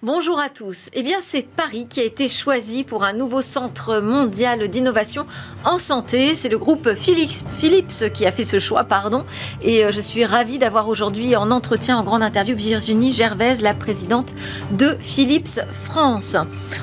[0.00, 0.90] Bonjour à tous.
[0.92, 5.26] Eh bien, c'est Paris qui a été choisi pour un nouveau centre mondial d'innovation
[5.64, 6.36] en santé.
[6.36, 9.24] C'est le groupe Philips, qui a fait ce choix, pardon.
[9.60, 13.74] Et euh, je suis ravie d'avoir aujourd'hui en entretien, en grande interview, Virginie Gervaise, la
[13.74, 14.34] présidente
[14.70, 16.36] de Philips France.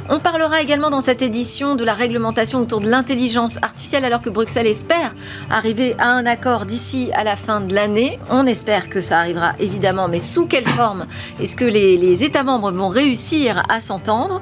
[0.09, 4.29] On parlera également dans cette édition de la réglementation autour de l'intelligence artificielle, alors que
[4.29, 5.15] Bruxelles espère
[5.49, 8.19] arriver à un accord d'ici à la fin de l'année.
[8.29, 11.05] On espère que ça arrivera évidemment, mais sous quelle forme?
[11.39, 14.41] Est-ce que les, les États membres vont réussir réussir à s'entendre.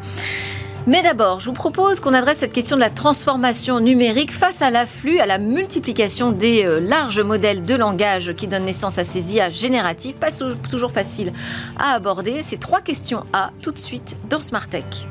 [0.87, 4.69] Mais d'abord, je vous propose qu'on adresse cette question de la transformation numérique face à
[4.69, 9.35] l'afflux, à la multiplication des euh, larges modèles de langage qui donnent naissance à ces
[9.35, 10.15] IA génératives.
[10.15, 10.29] Pas
[10.69, 11.31] toujours facile
[11.77, 12.41] à aborder.
[12.41, 15.05] Ces trois questions à tout de suite dans Smart Tech.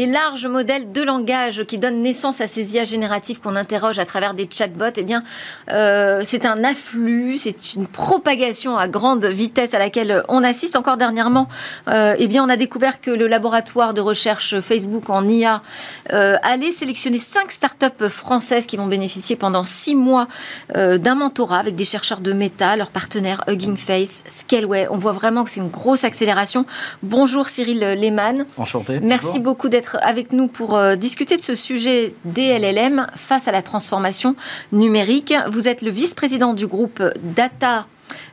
[0.00, 4.06] Les larges modèles de langage qui donnent naissance à ces IA génératives qu'on interroge à
[4.06, 5.22] travers des chatbots, eh bien,
[5.70, 10.76] euh, c'est un afflux, c'est une propagation à grande vitesse à laquelle on assiste.
[10.76, 11.48] Encore dernièrement,
[11.88, 15.60] euh, eh bien, on a découvert que le laboratoire de recherche Facebook en IA
[16.14, 20.28] euh, allait sélectionner cinq startups françaises qui vont bénéficier pendant six mois
[20.74, 24.86] d'un mentorat avec des chercheurs de Meta, leurs partenaires Hugging Face, Scaleway.
[24.90, 26.64] On voit vraiment que c'est une grosse accélération.
[27.02, 28.46] Bonjour Cyril Lehmann.
[28.56, 29.00] Enchanté.
[29.00, 33.52] Merci beaucoup d'être avec nous pour euh, discuter de ce sujet des LLM face à
[33.52, 34.36] la transformation
[34.72, 35.34] numérique.
[35.48, 37.86] Vous êtes le vice-président du groupe Data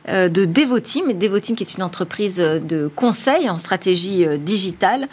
[0.06, 5.08] de Devoteam, Devoteam qui est une entreprise de conseil en stratégie euh, digitale,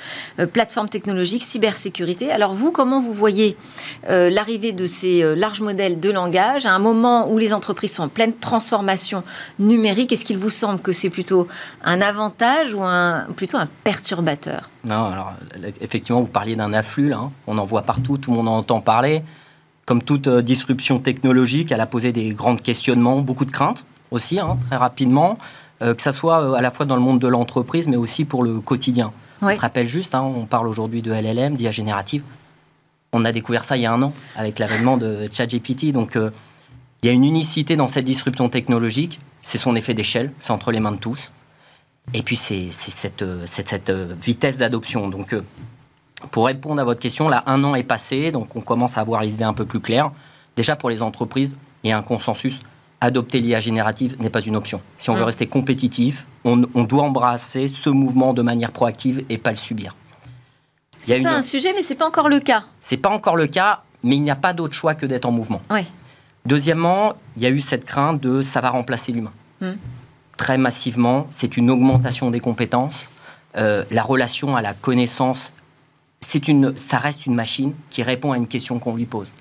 [0.53, 2.31] plateforme technologique, cybersécurité.
[2.31, 3.58] Alors vous, comment vous voyez
[4.08, 8.08] l'arrivée de ces larges modèles de langage à un moment où les entreprises sont en
[8.08, 9.23] pleine transformation
[9.59, 10.11] numérique?
[10.11, 11.47] Est-ce qu'il vous semble que c'est plutôt
[11.83, 14.69] un avantage ou plutôt un perturbateur?
[14.86, 15.33] Non, alors
[15.81, 17.31] effectivement, vous parliez d'un afflux, là, hein.
[17.47, 19.23] on en voit partout, tout le monde en entend parler.
[19.86, 24.39] Comme toute euh, disruption technologique, elle a posé des grands questionnements, beaucoup de craintes aussi,
[24.39, 25.38] hein, très rapidement,
[25.82, 28.26] euh, que ce soit euh, à la fois dans le monde de l'entreprise, mais aussi
[28.26, 29.11] pour le quotidien.
[29.42, 32.23] On se rappelle juste, hein, on parle aujourd'hui de LLM, d'IA générative.
[33.11, 35.92] On a découvert ça il y a un an avec l'avènement de ChatGPT.
[35.92, 36.17] Donc,
[37.05, 39.20] il y a une unicité dans cette disruption technologique.
[39.43, 41.32] C'est son effet d'échelle, c'est entre les mains de tous.
[42.14, 45.08] Et puis, c'est cette, cette, euh, vitesse d'adoption.
[45.08, 45.43] Donc, euh,
[46.32, 49.22] pour répondre à votre question, là, un an est passé, donc on commence à avoir
[49.22, 50.11] les idées un peu plus claires.
[50.55, 52.60] Déjà, pour les entreprises, il y a un consensus.
[53.02, 54.82] Adopter l'IA générative n'est pas une option.
[54.98, 55.26] Si on veut mm.
[55.26, 59.95] rester compétitif, on, doit embrasser ce mouvement de manière proactive et pas le subir.
[61.02, 62.64] C'est pas un sujet, mais c'est pas encore le cas.
[62.82, 65.32] C'est pas encore le cas, mais il n'y a pas d'autre choix que d'être en
[65.32, 65.61] mouvement.
[66.45, 69.34] Deuxièmement, il y a eu cette crainte de ça va remplacer l'humain.
[69.61, 69.73] Mm
[70.38, 73.10] très massivement, c'est une augmentation des compétences.
[73.58, 75.54] Euh, la relation à la connaissance,
[76.20, 79.32] c'est une, ça reste une machine qui répond à une question qu'on lui pose.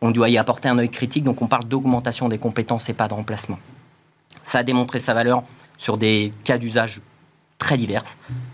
[0.00, 3.08] On doit y apporter un œil critique, donc on parle d'augmentation des compétences et pas
[3.08, 3.58] de remplacement.
[4.44, 5.42] Ça a démontré sa valeur
[5.78, 7.00] sur des cas d'usage
[7.58, 8.04] très divers,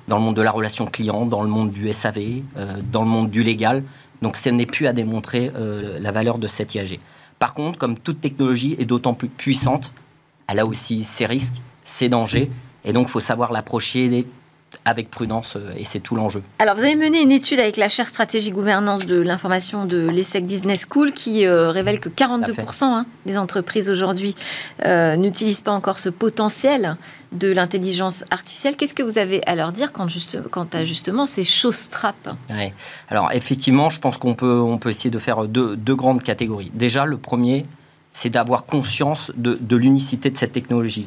[0.08, 3.08] dans le monde de la relation client, dans le monde du SAV, euh, dans le
[3.08, 3.84] monde du légal.
[4.22, 6.98] Donc ce n'est plus à démontrer euh, la valeur de cette IAG.
[7.38, 9.92] Par contre, comme toute technologie est d'autant plus puissante,
[10.48, 12.50] elle a aussi ses risques ses dangers.
[12.84, 14.26] Et donc, il faut savoir l'approcher
[14.84, 16.42] avec prudence, euh, et c'est tout l'enjeu.
[16.58, 20.46] Alors, vous avez mené une étude avec la chaire stratégie gouvernance de l'information de l'ESSEC
[20.46, 24.34] Business School qui euh, révèle que 42% hein, des entreprises aujourd'hui
[24.84, 26.96] euh, n'utilisent pas encore ce potentiel
[27.32, 28.76] de l'intelligence artificielle.
[28.76, 32.34] Qu'est-ce que vous avez à leur dire quand, juste, quant à justement ces choses trappes?
[33.08, 36.70] Alors, effectivement, je pense qu'on peut, on peut essayer de faire deux, deux grandes catégories.
[36.72, 37.66] Déjà, le premier,
[38.12, 41.06] c'est d'avoir conscience de, de l'unicité de cette technologie.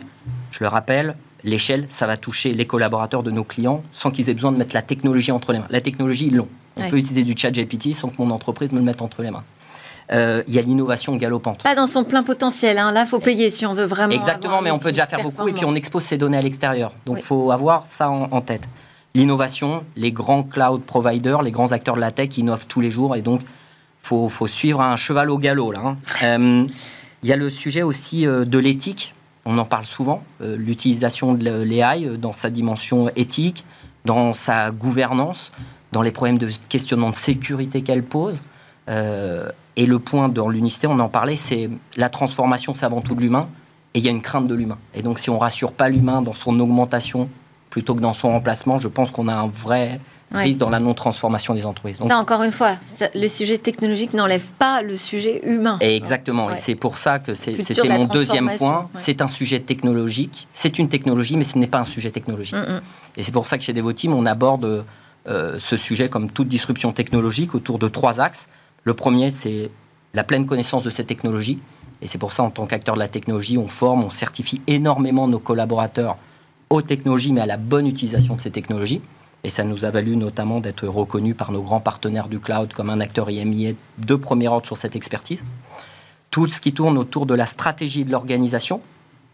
[0.52, 4.34] Je le rappelle, l'échelle, ça va toucher les collaborateurs de nos clients sans qu'ils aient
[4.34, 5.68] besoin de mettre la technologie entre les mains.
[5.70, 6.48] La technologie, ils l'ont.
[6.82, 9.32] On peut utiliser du chat GPT sans que mon entreprise me le mette entre les
[9.32, 9.44] mains.
[10.12, 11.62] Euh, il y a l'innovation galopante.
[11.62, 12.80] Pas dans son plein potentiel.
[12.80, 12.92] Hein.
[12.92, 14.14] Là, il faut payer si on veut vraiment.
[14.14, 16.94] Exactement, mais on peut déjà faire beaucoup et puis on expose ces données à l'extérieur.
[17.06, 18.64] Donc, il faut avoir ça en, tête.
[19.14, 23.16] L'innovation, les grands cloud providers, les grands acteurs de la tech innovent tous les jours
[23.16, 23.42] et donc
[24.02, 25.82] faut, faut suivre un cheval au galop là.
[25.84, 25.98] Hein.
[26.24, 26.68] Euh,
[27.22, 29.14] il y a le sujet aussi euh, de l'éthique.
[29.52, 33.66] On en parle souvent, euh, l'utilisation de l'AI euh, dans sa dimension éthique,
[34.06, 35.52] dans sa gouvernance,
[35.92, 38.44] dans les problèmes de questionnement de sécurité qu'elle pose.
[39.76, 43.22] et le point dans l'unicité, on en parlait, c'est la transformation, c'est avant tout de
[43.22, 43.48] l'humain,
[43.94, 44.78] et il y a une crainte de l'humain.
[44.94, 47.30] Et donc si on rassure pas l'humain dans son augmentation
[47.70, 50.00] plutôt que dans son remplacement, je pense qu'on a un vrai
[50.32, 51.98] dans la non-transformation des entreprises.
[52.08, 52.78] ça, encore une fois,
[53.16, 55.78] le sujet technologique n'enlève pas le sujet humain.
[55.80, 58.90] exactement, et c'est pour ça que c'était mon deuxième point.
[58.94, 62.56] C'est un sujet technologique, c'est une technologie, mais ce n'est pas un sujet technologique.
[62.56, 62.82] Mm.
[63.18, 64.86] Et c'est pour ça que chez Devoteam, on aborde
[65.28, 68.48] euh, ce sujet comme toute disruption technologique autour de trois axes.
[68.84, 69.70] Le premier, c'est
[70.14, 71.60] la pleine connaissance de cette technologie.
[72.02, 75.28] Et c'est pour ça, en tant qu'acteur de la technologie, on forme, on certifie énormément
[75.28, 76.18] nos collaborateurs
[76.70, 79.02] aux technologies, mais à la bonne utilisation de ces technologies.
[79.44, 82.90] Et ça nous a valu notamment d'être reconnus par nos grands partenaires du cloud comme
[82.90, 85.44] un acteur IMIA de premier ordre sur cette expertise.
[86.30, 88.82] Tout ce qui tourne autour de la stratégie de l'organisation,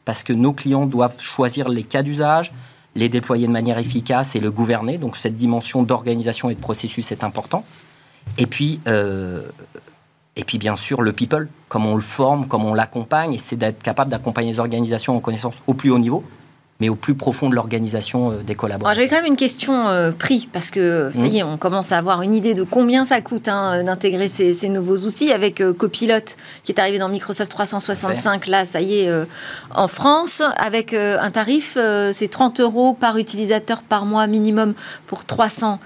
[0.05, 2.53] parce que nos clients doivent choisir les cas d'usage,
[2.93, 4.97] les déployer de manière efficace et le gouverner.
[4.97, 7.65] Donc cette dimension d'organisation et de processus est important.
[8.37, 9.41] Et puis, euh,
[10.35, 13.55] et puis bien sûr, le people, comment on le forme, comment on l'accompagne, et c'est
[13.55, 16.23] d'être capable d'accompagner les organisations en connaissance au plus haut niveau,
[16.79, 18.95] mais au plus profond de l'organisation euh, des collaborateurs.
[18.95, 21.97] J'avais quand même une question euh, prix, parce que ça y est, on commence à
[21.97, 26.35] avoir une idée de combien ça coûte hein, d'intégrer ces, nouveaux outils avec euh, Copilot
[26.63, 29.25] qui est arrivé dans Microsoft 365, là, ça y est,
[29.73, 31.77] en France, avec un tarif,
[32.11, 34.73] c'est 30 euros par utilisateur par mois minimum
[35.07, 35.79] pour 300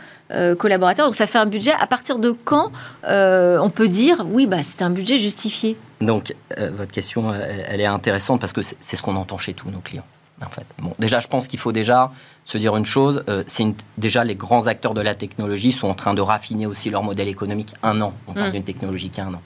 [0.58, 1.06] collaborateurs.
[1.06, 1.72] Donc ça fait un budget.
[1.80, 2.72] À partir de quand
[3.04, 5.78] on peut dire, oui, bah, c'est un budget justifié?
[6.02, 9.80] Donc votre question, elle est intéressante parce que c'est ce qu'on entend chez tous nos
[9.80, 10.06] clients
[10.46, 10.66] en fait.
[10.82, 12.12] Bon, déjà, je pense qu'il faut déjà
[12.46, 13.66] se dire une chose, euh, c'est
[13.98, 17.28] déjà les grands acteurs de la technologie sont en train de raffiner aussi leur modèle
[17.28, 18.14] économique un an.
[18.28, 18.54] On parle mm.
[18.54, 19.42] d'une technologie qui a un an.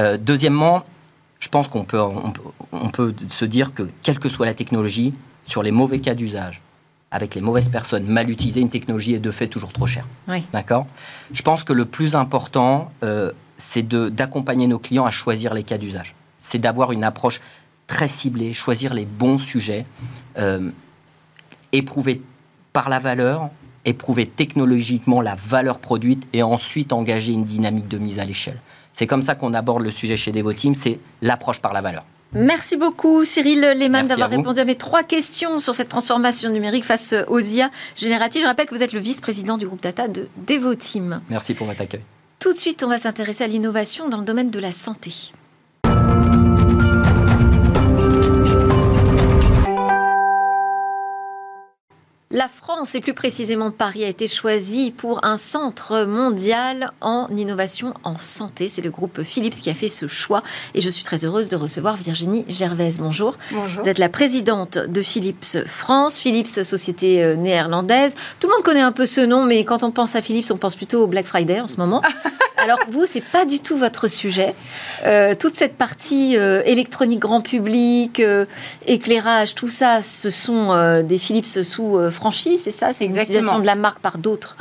[0.00, 0.82] Euh, deuxièmement,
[1.38, 2.00] je pense qu'on peut,
[2.72, 5.14] on peut, se dire que quelle que soit la technologie,
[5.46, 6.60] sur les mauvais cas d'usage,
[7.10, 10.06] avec les mauvaises personnes mal utilisées, une technologie est de fait toujours trop chère.
[10.52, 10.86] D'accord?
[11.32, 15.78] Je pense que le plus important, euh, c'est d'accompagner nos clients à choisir les cas
[15.78, 16.14] d'usage.
[16.38, 17.40] C'est d'avoir une approche
[17.92, 19.84] très ciblée, choisir les bons sujets,
[20.38, 20.70] euh,
[21.72, 22.22] éprouver
[22.72, 23.50] par la valeur,
[23.84, 28.58] éprouver technologiquement la valeur produite et ensuite engager une dynamique de mise à l'échelle.
[28.94, 32.06] C'est comme ça qu'on aborde le sujet chez Devoteam, c'est l'approche par la valeur.
[32.32, 37.14] Merci beaucoup Cyril Lehmann d'avoir répondu à mes trois questions sur cette transformation numérique face
[37.28, 38.40] aux IA génératives.
[38.40, 41.20] Je rappelle que vous êtes le vice-président du groupe data de Devoteam.
[41.28, 42.00] Merci pour votre accueil.
[42.38, 45.34] Tout de suite, on va s'intéresser à l'innovation dans le domaine de la santé.
[52.34, 57.92] La France, et plus précisément Paris, a été choisie pour un centre mondial en innovation
[58.04, 58.70] en santé.
[58.70, 60.42] C'est le groupe Philips qui a fait ce choix.
[60.74, 63.00] Et je suis très heureuse de recevoir Virginie Gervaise.
[63.00, 63.36] Bonjour.
[63.50, 63.82] Bonjour.
[63.82, 68.14] Vous êtes la présidente de Philips France, Philips, société euh, néerlandaise.
[68.40, 70.56] Tout le monde connaît un peu ce nom, mais quand on pense à Philips, on
[70.56, 72.00] pense plutôt au Black Friday en ce moment.
[72.62, 74.54] Alors vous, c'est pas du tout votre sujet.
[75.04, 78.22] Euh, toute cette partie euh, électronique grand public,
[78.86, 82.92] éclairage, tout ça, ce sont des Philips sous franchise, c'est ça?
[82.92, 84.56] C'est l'utilisation de la marque par d'autres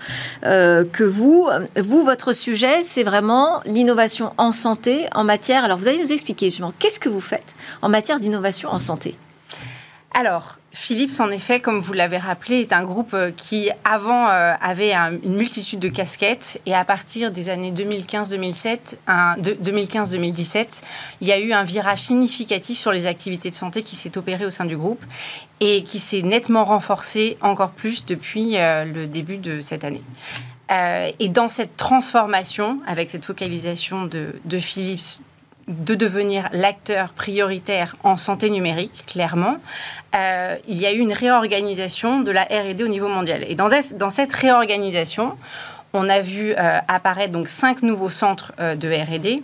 [0.45, 1.50] euh, que vous.
[1.77, 5.63] Vous, votre sujet, c'est vraiment l'innovation en santé en matière.
[5.63, 9.15] Alors, vous allez nous expliquer justement qu'est-ce que vous faites en matière d'innovation en santé?
[10.13, 14.53] Alors, Philips, en effet, comme vous l'avez rappelé, est un groupe euh, qui, avant, euh,
[14.62, 16.62] avait une multitude de casquettes.
[16.65, 18.95] Et à partir des années 2015-2017,
[19.39, 20.81] 2015-2017,
[21.19, 24.45] il y a eu un virage significatif sur les activités de santé qui s'est opéré
[24.45, 25.03] au sein du groupe
[25.59, 30.03] et qui s'est nettement renforcé encore plus depuis euh, le début de cette année.
[31.19, 35.19] et dans cette transformation, avec cette focalisation de Philips
[35.71, 39.57] de devenir l'acteur prioritaire en santé numérique, clairement,
[40.15, 43.45] euh, il y a eu une réorganisation de la R&D au niveau mondial.
[43.47, 45.38] Et dans, dans cette réorganisation,
[45.94, 49.44] on a vu euh, apparaître donc cinq nouveaux centres euh, de R&D,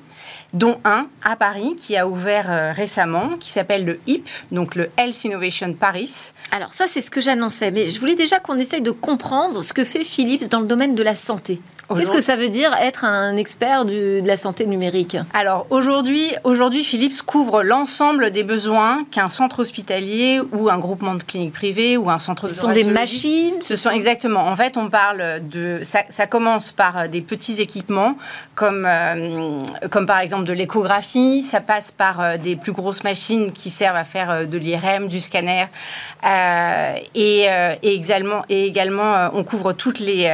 [0.54, 5.26] dont un à Paris qui a ouvert récemment, qui s'appelle le HIP, donc le Health
[5.26, 6.32] Innovation Paris.
[6.52, 9.74] Alors ça, c'est ce que j'annonçais, mais je voulais déjà qu'on essaye de comprendre ce
[9.74, 11.60] que fait Philips dans le domaine de la santé.
[11.96, 16.84] Qu'est-ce que ça veut dire être un expert de la santé numérique Alors aujourd'hui, aujourd'hui,
[16.84, 22.10] Philips couvre l'ensemble des besoins qu'un centre hospitalier ou un groupement de cliniques privées ou
[22.10, 23.92] un centre de Ce sont des machines Ce, sont...
[23.92, 24.48] exactement.
[24.48, 28.18] En fait, on parle de ça, ça commence par des petits équipements
[28.56, 31.44] comme euh, comme par exemple de l'échographie.
[31.44, 35.08] Ça passe par euh, des plus grosses machines qui servent à faire euh, de l'IRM,
[35.08, 35.66] du scanner
[37.16, 37.48] et,
[37.84, 40.30] et, également et également on couvre toutes les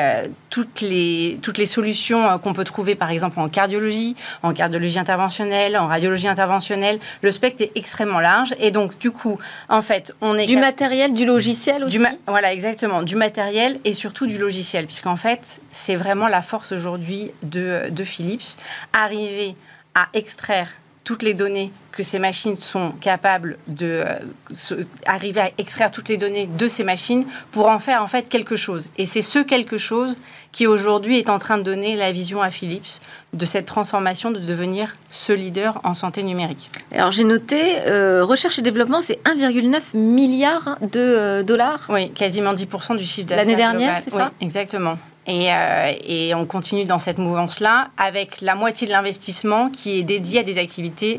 [0.54, 5.00] toutes les toutes les solutions euh, qu'on peut trouver, par exemple, en cardiologie, en cardiologie
[5.00, 7.00] interventionnelle, en radiologie interventionnelle.
[7.24, 8.54] Le spectre est extrêmement large.
[8.60, 10.46] Et donc, du coup, en fait, on est...
[10.46, 13.02] Du matériel, du logiciel aussi Voilà, exactement.
[13.02, 14.86] Du matériel et surtout du logiciel.
[14.86, 18.60] Puisqu'en fait, c'est vraiment la force aujourd'hui de, de Philips.
[18.94, 19.56] Arriver
[19.96, 20.70] à extraire
[21.04, 26.18] toutes les données que ces machines sont capables de euh, arriver à extraire toutes les
[26.18, 28.90] données de ces machines pour en faire en fait quelque chose.
[28.98, 30.18] Et c'est ce quelque chose
[30.52, 33.00] qui aujourd'hui est en train de donner la vision à Philips
[33.34, 36.72] de cette transformation de devenir ce leader en santé numérique.
[36.92, 41.86] Alors j'ai noté, euh, recherche et développement, c'est 1,9 milliard de euh, dollars.
[41.90, 43.46] Oui, quasiment 10% du chiffre d'affaires.
[43.46, 44.32] L'année dernière, c'est ça?
[44.40, 44.98] Oui, Exactement.
[45.26, 45.48] Et,
[46.06, 50.44] et, on continue dans cette mouvance-là avec la moitié de l'investissement qui est dédié à
[50.44, 51.18] des activités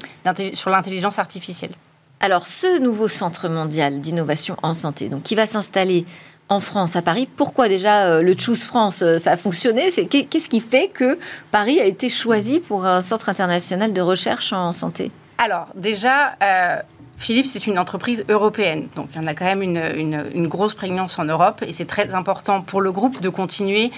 [0.53, 1.73] sur l'intelligence artificielle.
[2.21, 6.05] Alors, ce nouveau centre mondial d'innovation en santé, donc qui va s'installer
[6.49, 7.29] en France, à Paris.
[7.37, 9.89] Pourquoi déjà euh, le Choose France, euh, ça a fonctionné?
[9.91, 11.19] Qu'est-ce qui fait que
[11.51, 15.11] Paris a été choisi pour un centre international de recherche en santé?
[15.39, 16.77] Alors déjà, euh,
[17.25, 18.89] Philips, c'est une entreprise européenne.
[18.97, 22.15] Donc il y en a quand même une, grosse prégnance en Europe et c'est très
[22.15, 23.91] important pour le groupe de continuer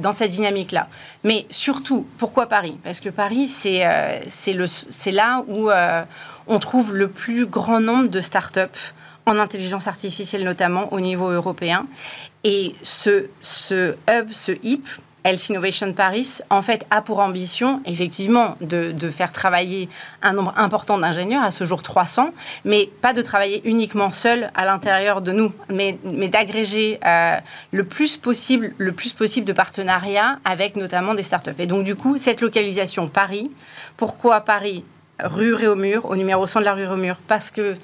[0.00, 0.88] dans cette dynamique-là.
[1.22, 2.78] Mais surtout, pourquoi Paris?
[2.82, 3.82] Parce que Paris, c'est
[5.12, 5.70] là où
[6.46, 8.74] on trouve le plus grand nombre de start-up
[9.26, 11.86] en intelligence artificielle notamment au niveau européen.
[12.42, 13.26] Et ce
[14.08, 14.88] hub, ce HIP,
[15.24, 19.88] Health Innovation Paris, en fait, a pour ambition, effectivement, de, faire travailler
[20.22, 22.32] un nombre important d'ingénieurs, à ce jour 300,
[22.64, 25.98] mais pas de travailler uniquement seul à l'intérieur de nous, mais,
[26.28, 27.36] d'agréger euh,
[27.70, 31.50] le, plus possible, le plus possible de partenariats avec notamment des startups.
[31.58, 33.50] Et donc, du coup, cette localisation Paris,
[33.96, 34.84] pourquoi Paris
[35.22, 37.16] Rue Réaumur, au numéro 100 de la rue Réaumur?
[37.28, 37.76] Parce que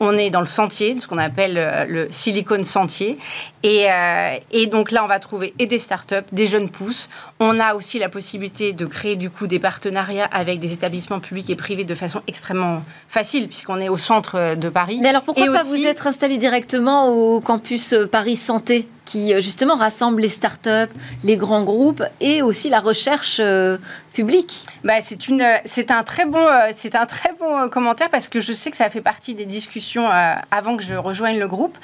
[0.00, 3.18] on est dans le sentier, ce qu'on appelle euh, le silicone sentier.
[3.62, 7.08] Et, euh, et, donc là, on va trouver et des startups, des jeunes pousses.
[7.40, 11.50] On a aussi la possibilité de créer du coup des partenariats avec des établissements publics
[11.50, 14.98] et privés de façon extrêmement facile, puisqu'on est au centre de Paris.
[15.02, 18.88] Mais alors pourquoi pas vous être installé directement au campus Paris Santé?
[19.06, 20.92] Qui euh, justement rassemble les startups,
[21.24, 23.78] les grands groupes et aussi la recherche euh,
[24.12, 24.66] publique.
[24.84, 28.40] Bah, c'est une, c'est un très bon, euh, c'est un très bon commentaire parce que
[28.40, 30.08] je sais que ça fait partie des discussions
[30.50, 31.78] avant que je rejoigne le groupe.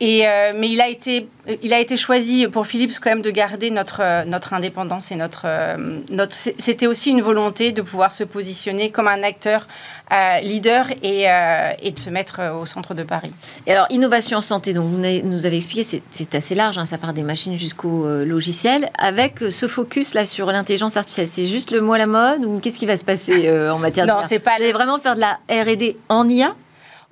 [0.00, 0.24] Et,
[0.56, 1.28] mais il a, été,
[1.62, 5.46] il a été choisi pour Philips quand même de garder notre, notre indépendance et notre,
[6.10, 6.34] notre.
[6.34, 9.66] C'était aussi une volonté de pouvoir se positionner comme un acteur
[10.42, 11.26] leader et,
[11.80, 13.32] et de se mettre au centre de Paris.
[13.66, 17.12] Et alors, innovation santé, donc vous nous avez expliqué, c'est assez large, hein, ça part
[17.12, 21.28] des machines jusqu'au euh, logiciel, avec euh, ce focus là sur l'intelligence artificielle.
[21.28, 23.78] C'est juste le mot à la mode ou qu'est-ce qui va se passer euh, en
[23.78, 24.56] matière non, c'est pas.
[24.56, 26.54] Vous allez vraiment faire de la R&D en IA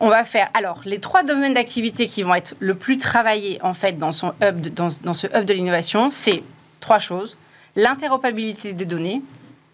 [0.05, 3.73] on va faire alors les trois domaines d'activité qui vont être le plus travaillés en
[3.73, 6.43] fait dans son hub dans, dans ce hub de l'innovation, c'est
[6.81, 7.37] trois choses
[7.77, 9.23] l'interopérabilité des données,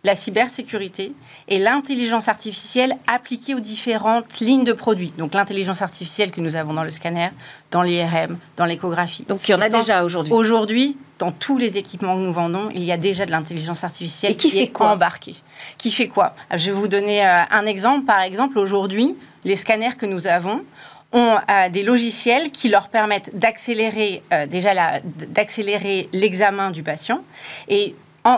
[0.05, 1.13] la cybersécurité
[1.49, 5.13] et l'intelligence artificielle appliquée aux différentes lignes de produits.
[5.19, 7.29] Donc l'intelligence artificielle que nous avons dans le scanner,
[7.71, 9.25] dans l'IRM, dans l'échographie.
[9.25, 10.33] Donc il y en a déjà aujourd'hui.
[10.33, 14.37] Aujourd'hui, dans tous les équipements que nous vendons, il y a déjà de l'intelligence artificielle
[14.37, 14.91] qui, fait est quoi?
[14.91, 15.35] embarquée.
[15.77, 16.35] Qui fait quoi?
[16.55, 18.07] Je vais vous donner euh, un exemple.
[18.07, 20.63] Par exemple, aujourd'hui, les scanners que nous avons
[21.13, 27.23] ont euh, des logiciels qui leur permettent d'accélérer euh, déjà d'accélérer l'examen du patient
[27.69, 27.95] et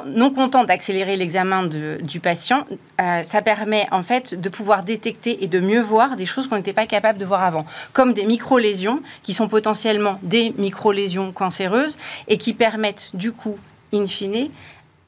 [0.06, 2.66] non content d'accélérer l'examen du patient,
[3.00, 6.56] euh, ça permet en fait de pouvoir détecter et de mieux voir des choses qu'on
[6.56, 11.96] n'était pas capable de voir avant, comme des micro-lésions qui sont potentiellement des micro-lésions cancéreuses
[12.28, 13.58] et qui permettent du coup,
[13.92, 14.50] in fine,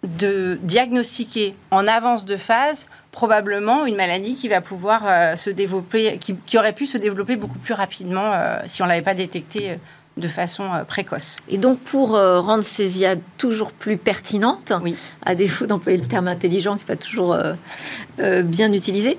[0.02, 6.18] de diagnostiquer en avance de phase probablement une maladie qui va pouvoir euh, se développer,
[6.18, 9.76] qui, aurait pu se développer beaucoup plus rapidement euh, si on l'avait pas détecté
[10.18, 11.36] de façon euh, précoce.
[11.48, 14.94] Et donc pour euh, rendre ces IA toujours plus pertinentes, oui.
[15.24, 19.16] à défaut d'employer le terme intelligent qui n'est pas toujours euh, bien utilisé,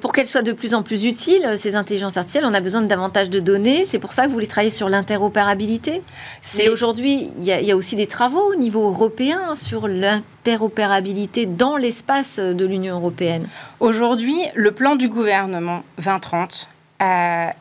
[0.00, 2.86] pour qu'elles soient de plus en plus utiles, ces intelligences artificielles, on a besoin de
[2.86, 3.84] davantage de données.
[3.84, 6.02] C'est pour ça que vous voulez travailler sur l'interopérabilité.
[6.42, 11.76] C'est aujourd'hui, il y, y, a aussi des travaux au niveau européen sur l'interopérabilité dans
[11.76, 13.46] l'espace de l'Union européenne.
[13.80, 16.68] Aujourd'hui, le plan du gouvernement 2030,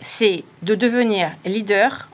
[0.01, 2.09] c'est de devenir leader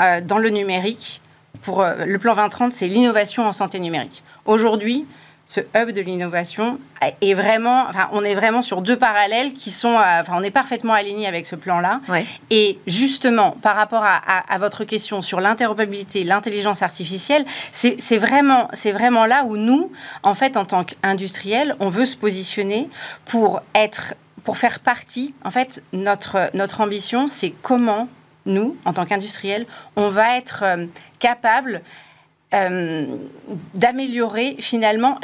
[0.00, 1.20] euh, dans le numérique.
[1.62, 4.22] Pour euh, le plan 2030, c'est l'innovation en santé numérique.
[4.44, 5.06] Aujourd'hui,
[5.46, 6.78] ce hub de l'innovation
[7.20, 10.50] est vraiment, enfin, on est vraiment sur deux parallèles qui sont, euh, enfin, on est
[10.50, 12.00] parfaitement alignés avec ce plan-là.
[12.50, 18.92] Et justement, par rapport à, à, votre question sur l'interopérabilité, l'intelligence artificielle, c'est vraiment, c'est
[18.92, 19.92] vraiment là où nous,
[20.24, 22.88] en fait, en tant qu'industriels, on veut se positionner
[23.24, 25.32] pour être, pour faire partie.
[25.44, 28.08] En fait, notre notre ambition, c'est comment
[28.46, 30.86] nous, en tant qu'industriels, on va être euh,
[31.18, 31.82] capable
[32.54, 33.06] euh,
[33.74, 35.18] d'améliorer finalement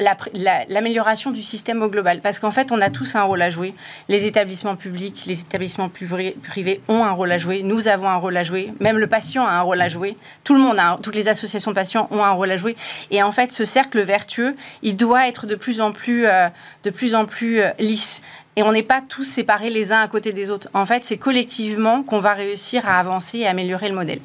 [0.69, 2.21] l'amélioration du système au global.
[2.21, 3.75] Parce qu'en fait, on a tous un rôle à jouer.
[4.09, 7.63] Les établissements publics, les établissements privés ont un rôle à jouer.
[7.63, 8.73] Nous avons un rôle à jouer.
[8.81, 10.17] Même le patient a un rôle à jouer.
[10.43, 12.75] Tout le monde, a, toutes les associations de patients ont un rôle à jouer.
[13.13, 16.49] Et en fait, ce cercle vertueux, il doit être de plus en plus, euh,
[16.83, 18.23] de plus, en plus lisse.
[18.57, 20.69] Et on n'est pas tous séparés les uns à côté des autres.
[20.75, 24.21] En fait, c'est collectivement qu'on va réussir à avancer et améliorer le modèle.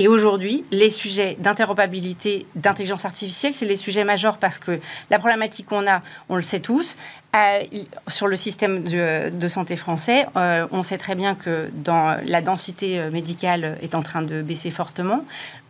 [0.00, 4.78] Et aujourd'hui, les sujets d'interopérabilité, d'intelligence artificielle, c'est les sujets majeurs parce que
[5.10, 6.96] la problématique qu'on a, on le sait tous,
[7.36, 7.64] euh,
[8.06, 13.00] sur le système de, santé français, euh, on sait très bien que dans, la densité
[13.00, 15.24] euh, médicale est en train de baisser fortement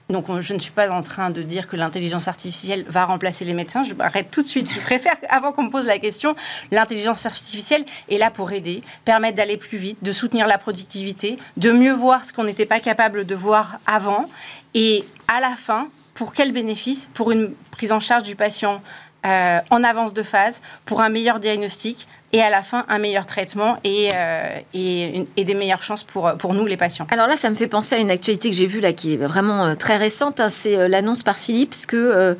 [0.08, 3.52] donc je ne suis pas en train de dire que l'intelligence artificielle va remplacer les
[3.52, 3.84] médecins.
[3.84, 4.72] Je m'arrête tout de suite.
[4.72, 6.34] Je préfère, avant qu'on me pose la question,
[6.70, 11.72] l'intelligence artificielle est là pour aider, permettre d'aller plus vite, de soutenir la productivité, de
[11.72, 14.30] mieux voir ce qu'on n'était pas capable de voir avant.
[14.74, 17.08] Et à la fin, pour quel bénéfice?
[17.12, 18.82] Pour une prise en charge du patient
[19.26, 23.26] euh, en avance de phase, pour un meilleur diagnostic, et à la fin un meilleur
[23.26, 27.06] traitement et, euh, des meilleures chances pour, nous les patients.
[27.10, 29.16] Alors là, ça me fait penser à une actualité que j'ai vue là qui est
[29.16, 30.40] vraiment euh, très récente.
[30.40, 30.48] Hein.
[30.50, 32.36] c'est euh, l'annonce par Philips que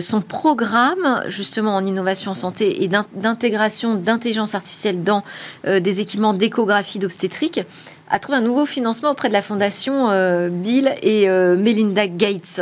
[0.00, 5.22] son programme justement en innovation santé et d'intégration d'intelligence artificielle dans
[5.64, 7.60] des équipements d'échographie d'obstétrique
[8.10, 10.08] a trouvé un nouveau financement auprès de la fondation
[10.50, 12.60] Bill et Melinda Gates.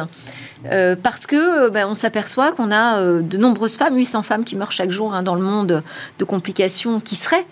[0.67, 4.45] Euh, parce que euh, ben, on s'aperçoit qu'on a euh, de nombreuses femmes, 800 femmes
[4.45, 5.83] qui meurent chaque jour hein, dans le monde
[6.19, 7.47] de complications qui seraient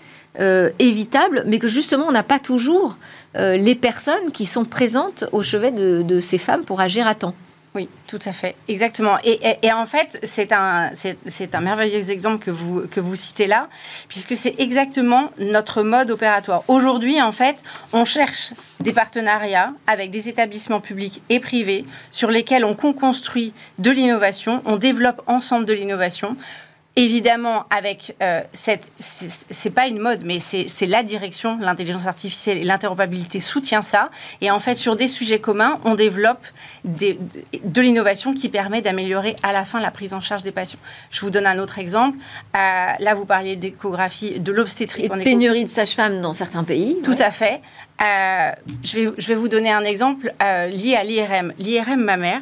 [0.79, 2.97] évitables, mais que justement on n'a pas toujours
[3.35, 7.35] les personnes qui sont présentes au chevet de ces femmes pour agir à temps.
[7.75, 9.17] Oui, tout à fait, exactement.
[9.23, 13.67] Et, en fait, c'est un, c'est, un merveilleux exemple que vous, que vous citez là,
[14.07, 16.63] puisque c'est exactement notre mode opératoire.
[16.67, 22.63] Aujourd'hui, en fait, on cherche des partenariats avec des établissements publics et privés sur lesquels
[22.63, 26.37] on construit de l'innovation, on développe ensemble de l'innovation
[26.95, 32.63] Évidemment, avec euh, cette, c'est pas une mode, mais c'est la direction, l'intelligence artificielle et
[32.63, 34.11] l'interopérabilité soutient ça.
[34.41, 36.45] Et en fait, sur des sujets communs, on développe
[36.83, 37.17] des,
[37.63, 40.77] de l'innovation qui permet d'améliorer à la fin la prise en charge des patients.
[41.09, 42.19] Je vous donne un autre exemple.
[42.55, 42.59] Euh,
[42.99, 45.05] là, vous parliez d'échographie, de l'obstétrique.
[45.05, 46.97] Et de pénurie de sages-femmes dans certains pays.
[47.03, 47.61] Tout à fait.
[48.03, 48.51] Euh,
[48.83, 51.53] je, vais, je vais vous donner un exemple lié à l'IRM.
[51.57, 52.41] L'IRM mammaire,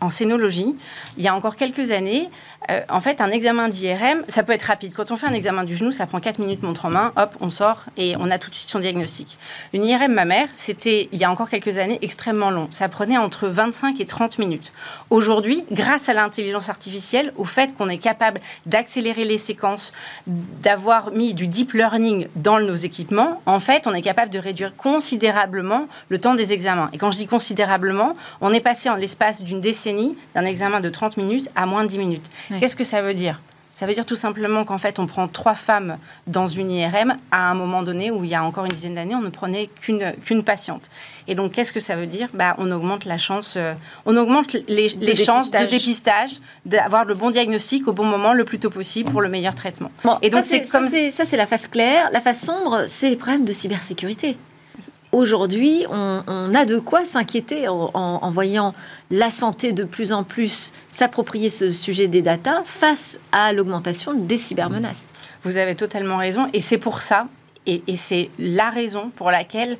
[0.00, 0.74] en scénologie,
[1.16, 2.28] il y a encore quelques années,
[2.70, 4.92] euh, en fait, un examen d'IRM, ça peut être rapide.
[4.94, 7.34] Quand on fait un examen du genou, ça prend 4 minutes montre en main, hop,
[7.40, 9.38] on sort et on a tout de suite son diagnostic.
[9.72, 12.68] Une IRM mammaire, c'était, il y a encore quelques années, extrêmement long.
[12.70, 14.72] Ça prenait entre 25 et 30 minutes.
[15.10, 19.92] Aujourd'hui, grâce à l'intelligence artificielle, au fait qu'on est capable d'accélérer les séquences,
[20.26, 24.76] d'avoir mis du deep learning dans nos équipements, en fait, on est capable de réduire
[24.76, 26.90] considérablement le temps des examens.
[26.92, 30.88] Et quand je dis considérablement, on est passé en l'espace d'une décennie d'un examen de
[30.88, 32.30] 30 minutes à moins de 10 minutes.
[32.60, 33.40] Qu'est-ce que ça veut dire?
[33.74, 37.50] Ça veut dire tout simplement qu'en fait, on prend trois femmes dans une IRM à
[37.50, 40.12] un moment donné où il y a encore une dizaine d'années, on ne prenait qu'une
[40.22, 40.90] qu'une patiente.
[41.26, 42.28] Et donc, qu'est-ce que ça veut dire?
[42.34, 43.72] Bah, On augmente la chance, euh,
[44.04, 46.32] on augmente les, chances de dépistage,
[46.66, 49.90] d'avoir le bon diagnostic au bon moment, le plus tôt possible pour le meilleur traitement.
[50.20, 50.88] et donc, c'est comme...
[50.88, 52.10] ça, c'est la face claire.
[52.12, 54.36] La face sombre, c'est les problèmes de cybersécurité
[55.12, 58.74] aujourd'hui, on, a de quoi s'inquiéter en, voyant
[59.10, 64.38] la santé de plus en plus s'approprier ce sujet des datas face à l'augmentation des
[64.38, 65.12] cybermenaces.
[65.44, 67.28] Vous avez totalement raison, et c'est pour ça,
[67.66, 69.76] et, c'est la raison pour laquelle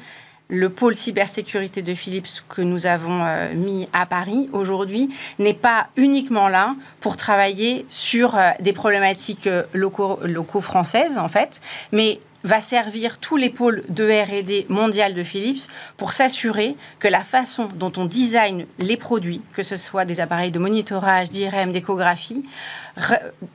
[0.48, 5.86] le pôle cybersécurité de Philips que nous avons euh, mis à Paris aujourd'hui n'est pas
[5.96, 12.60] uniquement là pour travailler sur euh, des problématiques euh, locaux françaises en fait, mais va
[12.60, 17.92] servir tous les pôles de R&D mondial de Philips pour s'assurer que la façon dont
[17.96, 22.44] on design les produits, que ce soit des appareils de monitorage, d'IRM, d'échographie,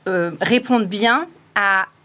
[0.07, 1.27] euh, répondent bien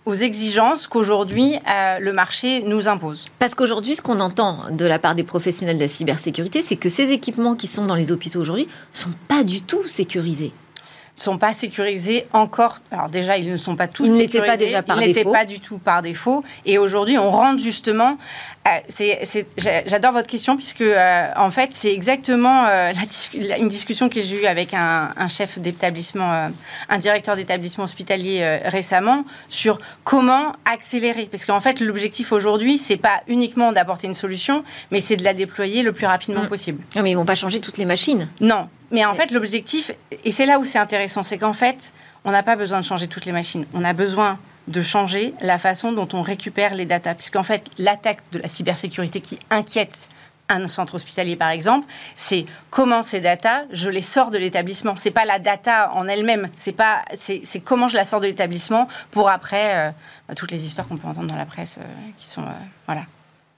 [0.04, 3.26] aux exigences qu'aujourd'hui euh, le marché nous impose.
[3.38, 6.88] Parce qu'aujourd'hui, ce qu'on entend de la part des professionnels de la cybersécurité, c'est que
[6.88, 10.61] ces équipements qui sont dans les hôpitaux aujourd'hui sont pas du tout sécurisés ne
[11.22, 12.78] sont pas sécurisés encore.
[12.90, 15.44] Alors déjà, ils ne sont pas tous ils n'étaient pas déjà par ils n'étaient pas
[15.44, 16.42] du tout par défaut.
[16.66, 18.18] Et aujourd'hui, on rentre justement.
[18.68, 19.42] Euh,
[19.86, 22.92] j'adore votre question puisque euh, en fait, c'est exactement euh,
[23.58, 26.50] une discussion que j'ai eue avec un, chef d'établissement,
[26.88, 31.26] un directeur d'établissement hospitalier récemment sur comment accélérer.
[31.30, 35.34] Parce qu'en fait, l'objectif aujourd'hui, c'est pas uniquement d'apporter une solution, mais c'est de la
[35.34, 36.48] déployer le plus rapidement mm.
[36.48, 36.82] possible.
[36.96, 38.28] Non, mais ils vont pas changer toutes les machines.
[38.40, 39.90] Non, mais en fait, l'objectif,
[40.24, 41.92] et c'est là où c'est intéressant, c'est qu'en fait,
[42.24, 43.64] on n'a pas besoin de changer toutes les machines.
[43.74, 47.14] On a besoin de changer la façon dont on récupère les datas.
[47.14, 50.08] Puisqu'en fait, l'attaque de la cybersécurité qui inquiète
[50.48, 54.96] un centre hospitalier, par exemple, c'est comment ces datas, je les sors de l'établissement.
[54.96, 58.88] C'est pas la data en elle-même, c'est pas, c'est, comment je la sors de l'établissement
[59.10, 59.90] pour après euh,
[60.28, 61.84] bah, toutes les histoires qu'on peut entendre dans la presse, euh,
[62.18, 62.52] qui sont, euh,
[62.86, 63.02] voilà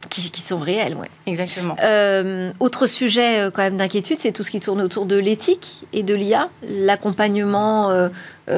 [0.08, 1.08] qui, sont réels, ouais.
[1.26, 1.76] Exactement.
[1.82, 5.84] Euh, autre sujet euh, quand même d'inquiétude, c'est tout ce qui tourne autour de l'éthique
[5.92, 6.48] et de l'IA.
[6.68, 8.08] L'accompagnement euh,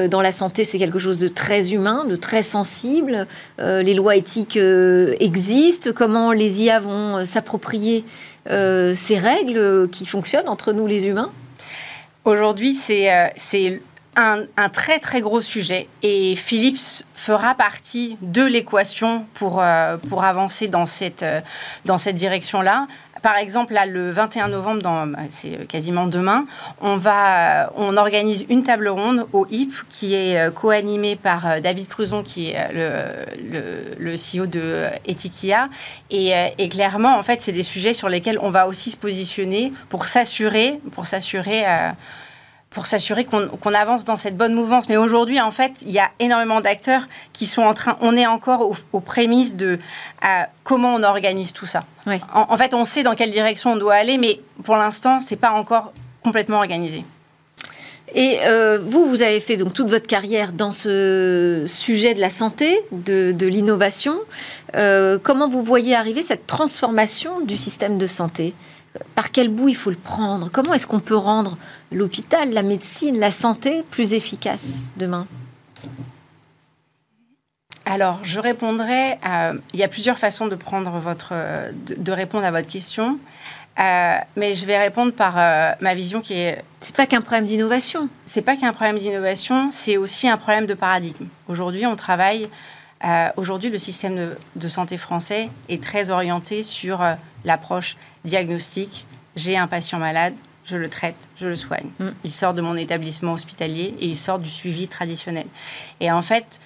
[0.08, 3.26] dans la santé, c'est quelque chose de très humain, de très sensible.
[3.58, 5.90] les lois éthiques existent.
[5.94, 8.04] Comment les IA vont s'approprier
[8.48, 11.30] ces règles qui fonctionnent entre nous les humains?
[12.24, 13.80] Aujourd'hui, c'est
[14.16, 20.68] un, très très gros sujet et Philips fera partie de l'équation pour, euh, pour avancer
[20.68, 21.40] dans cette, euh,
[21.84, 22.86] dans cette direction-là
[23.22, 26.46] par exemple, là, le 21 novembre, bah, c'est quasiment demain,
[26.80, 32.22] on, va, on organise une table ronde au HIP qui est co-animée par David Cruzon,
[32.22, 35.70] qui est le, le, CEO de Etikia.
[36.10, 39.72] Et, et, clairement, en fait, c'est des sujets sur lesquels on va aussi se positionner
[39.88, 41.64] pour s'assurer, pour s'assurer
[42.76, 44.90] pour s'assurer qu'on avance dans cette bonne mouvance.
[44.90, 47.96] Mais aujourd'hui, en fait, il y a énormément d'acteurs qui sont en train.
[48.02, 49.78] On est encore aux, prémices de
[50.62, 51.86] comment on organise tout ça.
[52.34, 55.52] En, fait, on sait dans quelle direction on doit aller, mais pour l'instant, c'est pas
[55.52, 57.02] encore complètement organisé.
[58.14, 62.28] Et euh, vous, vous avez fait donc toute votre carrière dans ce sujet de la
[62.28, 64.16] santé, de, l'innovation.
[64.74, 68.52] Euh, comment vous voyez arriver cette transformation du système de santé?
[69.14, 70.50] Par quel bout il faut le prendre?
[70.50, 71.56] Comment est-ce qu'on peut rendre
[71.92, 75.26] l'hôpital, la médecine, la santé plus efficace demain?
[77.84, 79.16] Alors, je répondrai.
[79.72, 81.32] il y a plusieurs façons de prendre votre,
[81.72, 83.20] de, répondre à votre question,
[83.78, 86.64] euh, mais je vais répondre par euh, ma vision qui est.
[86.80, 88.08] C'est pas qu'un problème d'innovation.
[88.24, 91.26] C'est pas qu'un problème d'innovation, c'est aussi un problème de paradigme.
[91.48, 92.48] Aujourd'hui, on travaille.
[93.04, 97.00] Euh, aujourd'hui, le système de, santé français est très orienté sur
[97.44, 99.06] l'approche diagnostique.
[99.36, 101.88] J'ai un patient malade, je le traite, je le soigne.
[101.98, 102.08] Mm.
[102.24, 105.46] Il sort de mon établissement hospitalier et il sort du suivi traditionnel.
[106.00, 106.60] Et en fait,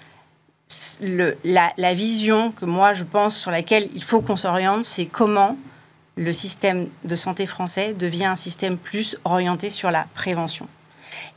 [1.00, 5.06] le, la, la, vision que moi je pense sur laquelle il faut qu'on s'oriente, c'est
[5.06, 5.56] comment
[6.16, 10.68] le système de santé français devient un système plus orienté sur la prévention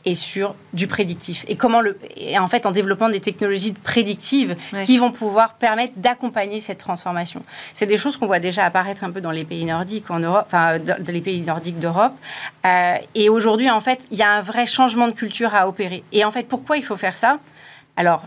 [0.04, 1.44] et sur du prédictif.
[1.48, 5.94] Et comment le, et en fait, en développant des technologies prédictives qui vont pouvoir permettre
[5.96, 7.42] d'accompagner cette transformation.
[7.74, 10.44] C'est des choses qu'on voit déjà apparaître un peu dans les pays nordiques en Europe,
[10.46, 12.12] enfin, dans les pays nordiques d'Europe.
[12.66, 16.04] Euh, et aujourd'hui, en fait, il y a un vrai changement de culture à opérer.
[16.12, 17.38] Et en fait, pourquoi il faut faire ça?
[17.96, 18.24] Alors,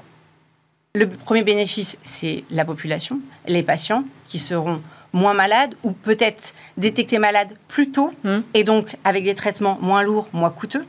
[0.95, 4.81] le premier bénéfice, c'est la population, les patients qui seront
[5.13, 8.37] moins malades ou peut-être détectés malades plus tôt mmh.
[8.53, 10.85] et donc avec des traitements moins lourds, moins coûteux.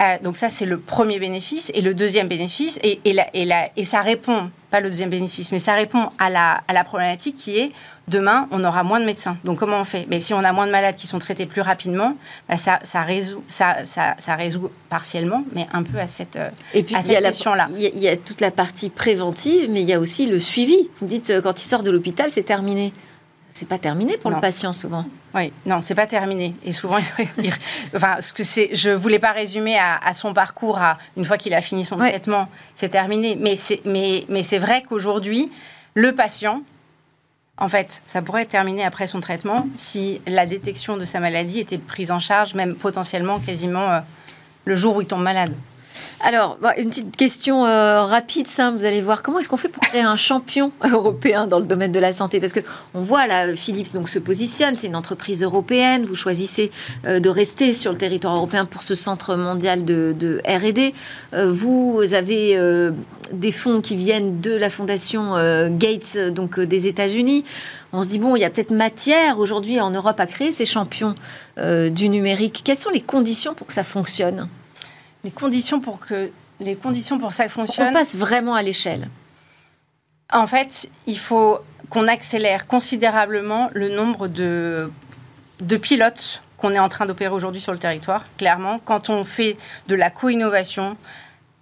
[0.00, 1.70] Euh, donc ça, c'est le premier bénéfice.
[1.74, 5.58] Et le deuxième bénéfice, et, et, et, et, ça répond, pas le deuxième bénéfice, mais
[5.58, 7.72] ça répond à la, à la, problématique qui est,
[8.06, 9.36] demain, on aura moins de médecins.
[9.44, 10.06] Donc comment on fait?
[10.08, 12.14] Mais si on a moins de malades qui sont traités plus rapidement,
[12.48, 16.50] bah, ça, ça, résout, ça, ça, ça, résout partiellement, mais un peu à cette, euh,
[16.74, 17.68] et puis, question-là.
[17.76, 20.88] Il y, a toute la partie préventive, mais il y a aussi le suivi.
[21.00, 22.92] Vous dites, euh, quand il sort de l'hôpital, c'est terminé
[23.58, 25.04] c'est pas terminé pour le patient souvent.
[25.34, 26.54] Oui, non, c'est pas terminé.
[26.64, 26.98] Et souvent,
[27.94, 31.52] enfin, ce que c'est, je voulais pas résumer à, son parcours à une fois qu'il
[31.54, 33.36] a fini son traitement, c'est terminé.
[33.36, 35.50] Mais c'est, mais, mais c'est vrai qu'aujourd'hui,
[35.94, 36.62] le patient,
[37.56, 41.58] en fait, ça pourrait être terminé après son traitement si la détection de sa maladie
[41.58, 44.00] était prise en charge, même potentiellement quasiment euh,
[44.66, 45.52] le jour où il tombe malade.
[46.20, 48.46] Alors, bah, une petite question euh, rapide.
[48.48, 51.92] Vous allez voir comment est-ce qu'on fait pour créer un champion européen dans le domaine
[51.92, 52.40] de la santé?
[52.40, 52.60] Parce que
[52.94, 54.74] on voit là, Philips donc se positionne.
[54.74, 56.04] C'est une entreprise européenne.
[56.04, 56.72] Vous choisissez
[57.06, 60.92] euh, de rester sur le territoire européen pour ce centre mondial de, R&D.
[61.34, 62.58] Euh, vous avez
[63.32, 65.34] des fonds qui viennent de la fondation
[65.70, 67.44] Gates, donc des États-Unis.
[67.92, 70.64] On se dit bon, il y a peut-être matière aujourd'hui en Europe à créer ces
[70.64, 71.14] champions
[71.56, 72.62] du numérique.
[72.64, 74.48] Quelles sont les conditions pour que ça fonctionne?
[75.28, 77.90] Les conditions pour que les conditions pour ça fonctionne.
[77.90, 79.10] On passe vraiment à l'échelle.
[80.32, 81.58] En fait, il faut
[81.90, 84.90] qu'on accélère considérablement le nombre de,
[85.60, 88.24] de pilotes qu'on est en train d'opérer aujourd'hui sur le territoire.
[88.38, 90.96] Clairement, quand on fait de la co-innovation,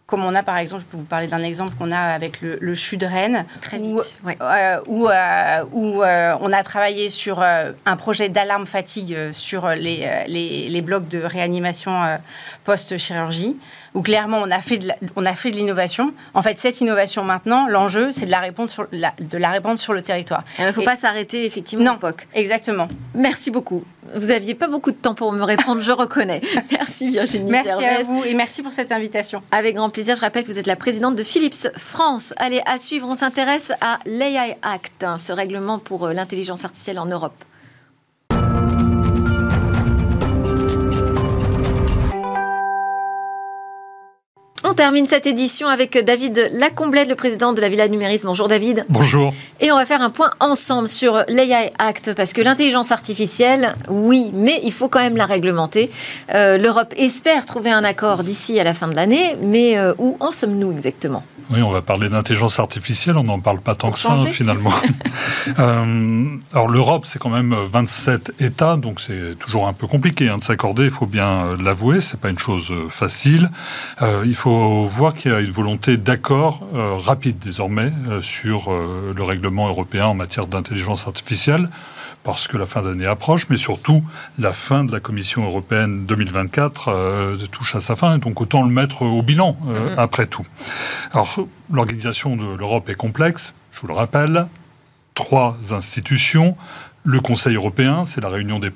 [0.06, 2.58] comme on a par exemple, je peux vous parler d'un exemple qu'on a avec le,
[2.60, 7.42] le CHU de Rennes, Très vite, où, euh, où, euh, euh, on a travaillé sur
[7.42, 12.18] un projet d'alarme fatigue sur les, les, les, blocs de réanimation
[12.64, 13.56] post-chirurgie
[13.96, 16.12] où clairement on a fait de on a fait de l'innovation.
[16.34, 19.80] En fait, cette innovation maintenant, l'enjeu, c'est de la répondre sur la, de la répandre
[19.80, 20.44] sur le territoire.
[20.58, 21.84] Il ne faut pas s'arrêter effectivement.
[21.84, 21.98] Non,
[22.34, 22.88] exactement.
[23.14, 23.82] Merci beaucoup.
[24.14, 26.42] Vous aviez pas beaucoup de temps pour me répondre, je reconnais.
[26.70, 27.50] Merci Virginie.
[27.50, 29.42] Merci à vous et merci pour cette invitation.
[29.50, 30.14] Avec grand plaisir.
[30.14, 32.34] Je rappelle que vous êtes la présidente de Philips France.
[32.36, 36.98] Allez, à suivre, on s'intéresse à l'AI Act, hein, ce règlement pour euh, l'intelligence artificielle
[36.98, 37.44] en Europe.
[44.76, 48.26] Termine cette édition avec David Lacomblette, le président de la Villa Numérisme.
[48.26, 48.84] Bonjour David.
[48.90, 49.32] Bonjour.
[49.58, 54.32] Et on va faire un point ensemble sur l'AI Act, parce que l'intelligence artificielle, oui,
[54.34, 55.90] mais il faut quand même la réglementer.
[56.34, 60.18] Euh, L'Europe espère trouver un accord d'ici à la fin de l'année, mais euh, où
[60.20, 61.24] en sommes-nous exactement?
[61.48, 64.72] Oui, on va parler d'intelligence artificielle, on n'en parle pas tant que ça finalement.
[65.58, 70.38] euh, alors l'Europe, c'est quand même 27 États, donc c'est toujours un peu compliqué hein,
[70.38, 73.48] de s'accorder, il faut bien l'avouer, c'est pas une chose facile.
[74.02, 79.68] Il faut voir qu'il y a une volonté d'accord euh, rapide désormais sur le règlement
[79.68, 81.68] européen en matière d'intelligence artificielle
[82.26, 84.02] parce que la fin d'année approche, mais surtout
[84.36, 88.68] la fin de la Commission européenne 2024 euh, touche à sa fin, donc autant le
[88.68, 89.94] mettre au bilan euh, mhm.
[89.96, 90.44] après tout.
[91.12, 91.38] Alors
[91.72, 94.48] l'organisation de l'Europe est complexe, je vous le rappelle,
[95.14, 96.56] trois institutions,
[97.04, 98.72] le Conseil européen, c'est la réunion des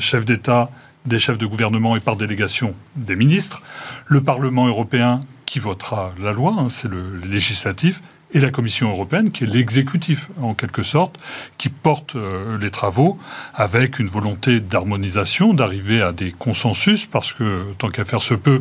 [0.00, 0.70] chefs d'État,
[1.08, 3.62] des chefs de gouvernement et par délégation des ministres,
[4.06, 8.00] le Parlement européen qui votera la loi, hein, c'est le législatif,
[8.32, 11.18] et la Commission européenne, qui est l'exécutif en quelque sorte,
[11.56, 13.18] qui porte euh, les travaux
[13.54, 18.60] avec une volonté d'harmonisation, d'arriver à des consensus, parce que tant qu'à faire se peut,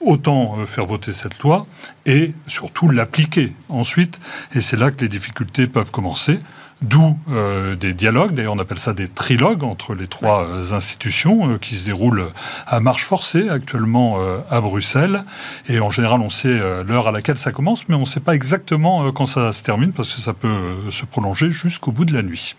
[0.00, 1.66] autant euh, faire voter cette loi
[2.06, 4.20] et surtout l'appliquer ensuite.
[4.54, 6.38] Et c'est là que les difficultés peuvent commencer.
[6.80, 11.50] D'où euh, des dialogues, d'ailleurs on appelle ça des trilogues entre les trois euh, institutions
[11.50, 12.26] euh, qui se déroulent
[12.68, 14.18] à marche forcée actuellement
[14.50, 15.22] à Bruxelles.
[15.68, 18.34] Et en général on sait l'heure à laquelle ça commence, mais on ne sait pas
[18.34, 22.22] exactement quand ça se termine parce que ça peut se prolonger jusqu'au bout de la
[22.22, 22.54] nuit.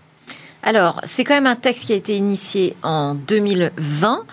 [0.62, 4.24] Alors, c'est quand même un texte qui a été initié en 2020.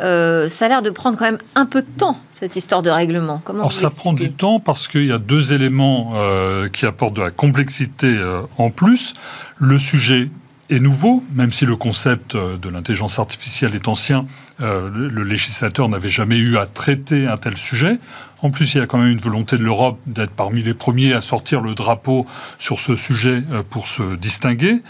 [0.00, 2.90] Euh, ça a l'air de prendre quand même un peu de temps, cette histoire de
[2.90, 3.42] règlement.
[3.44, 7.14] Comment Alors, ça prend du temps parce qu'il y a deux éléments euh, qui apportent
[7.14, 9.14] de la complexité euh, en plus.
[9.56, 10.30] Le sujet
[10.72, 14.26] est nouveau, même si le concept de l'intelligence artificielle est ancien,
[14.58, 17.98] le législateur n'avait jamais eu à traiter un tel sujet.
[18.42, 21.12] En plus, il y a quand même une volonté de l'Europe d'être parmi les premiers
[21.12, 22.26] à sortir le drapeau
[22.58, 24.82] sur ce sujet pour se distinguer.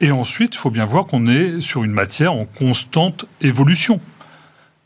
[0.00, 4.00] Et ensuite, il faut bien voir qu'on est sur une matière en constante évolution.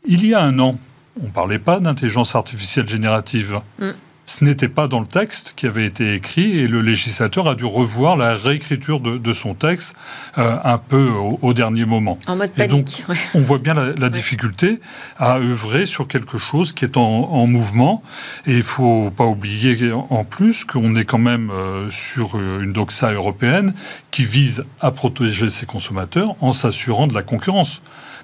[0.05, 0.77] Il y a un an,
[1.21, 3.61] on ne parlait pas d'intelligence artificielle générative.
[3.79, 3.91] Mm
[4.31, 7.65] ce n'était pas dans le texte qui avait été écrit et le législateur a dû
[7.65, 9.93] revoir la réécriture de, son texte
[10.37, 11.09] euh, un peu
[11.41, 12.17] au, dernier moment.
[12.27, 13.03] En mode panique.
[13.03, 14.79] Et donc, on voit bien la, difficulté
[15.17, 18.03] à œuvrer sur quelque chose qui est en, mouvement.
[18.45, 22.71] Et il ne faut pas oublier en plus qu'on est quand même euh, sur une
[22.71, 23.73] doxa européenne
[24.11, 27.81] qui vise à protéger ses consommateurs en s'assurant de la concurrence.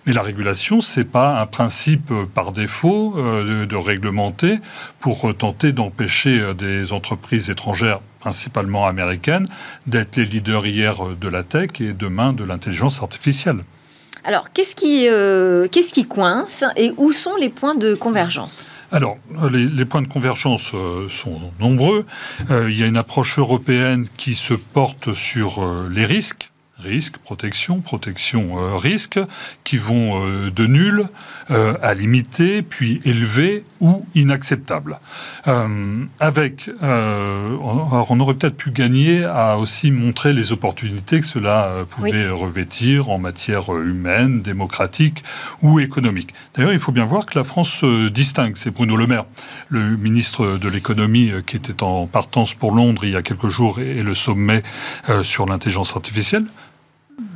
[0.08, 4.60] Mais la régulation, c'est pas un principe euh, par défaut euh, de, réglementer
[5.02, 9.46] pour tenter d'empêcher euh, des entreprises étrangères principalement américaines,
[9.86, 13.66] d'être les leaders hier de la tech et demain de l'intelligence artificielle.
[14.24, 15.06] Alors, qu'est-ce qui,
[15.72, 18.74] qu'est-ce qui coince et où sont les points de convergence?
[18.92, 19.18] Alors,
[19.50, 20.74] les, points de convergence
[21.08, 22.06] sont nombreux.
[22.50, 28.60] il y a une approche européenne qui se porte sur les risques risque, protection, protection,
[28.60, 29.20] euh, risque,
[29.64, 31.08] qui vont euh, de nul
[31.50, 35.00] euh, à limité, puis élevé ou inacceptable.
[36.20, 43.10] avec, on aurait peut-être pu gagner à aussi montrer les opportunités que cela pouvait revêtir
[43.10, 45.24] en matière humaine, démocratique
[45.62, 46.34] ou économique.
[46.56, 48.54] D'ailleurs, il faut bien voir que la France se distingue.
[48.56, 49.26] C'est Bruno Le Maire,
[49.70, 53.80] le ministre de l'économie, qui était en partance pour Londres il y a quelques jours
[53.80, 54.64] et le sommet
[55.22, 56.46] sur l'intelligence artificielle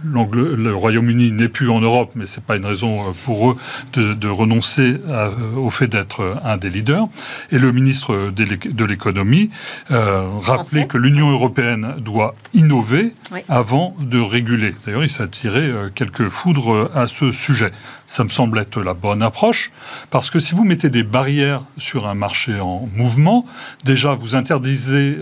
[0.04, 3.58] le Royaume-Uni n'est plus en Europe, mais ce n'est pas une raison euh, pour eux
[3.94, 7.08] de, renoncer euh, au fait d'être un des leaders.
[7.52, 9.50] Et le ministre de l'économie
[9.92, 13.14] euh, rappelait que l'Union européenne doit innover
[13.50, 14.74] avant de réguler.
[14.86, 17.72] D'ailleurs, il s'est tiré euh, quelques foudres à ce sujet.
[18.08, 19.72] Ça me semble être la bonne approche,
[20.10, 23.46] parce que si vous mettez des barrières sur un marché en mouvement,
[23.86, 25.18] déjà vous interdisez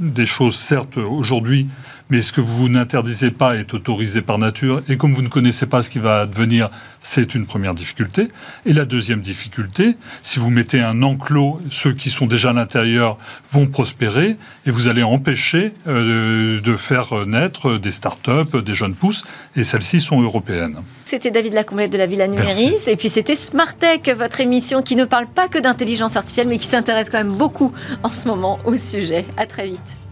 [0.00, 1.68] des choses, certes, aujourd'hui,
[2.10, 5.66] mais ce que vous n'interdisez pas est autorisé par nature, et comme vous ne connaissez
[5.66, 8.28] pas ce qui va advenir, c'est une première difficulté.
[8.66, 13.18] Et la deuxième difficulté, si vous mettez un enclos, ceux qui sont déjà à l'intérieur
[13.50, 19.24] vont prospérer, et vous allez empêcher euh, de faire naître des start-up, des jeunes pousses,
[19.56, 20.78] et celles-ci sont européennes.
[21.04, 25.04] C'était David Lacomblette de la Villa Numéris, et puis c'était Smartech, votre émission qui ne
[25.04, 28.76] parle pas que d'intelligence artificielle, mais qui s'intéresse quand même beaucoup en ce moment au
[28.76, 29.24] sujet.
[29.36, 30.07] À très vite.